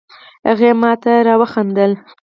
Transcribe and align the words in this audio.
هغې 0.47 0.71
ماته 0.81 1.13
را 1.27 1.35
وخندل 1.41 1.91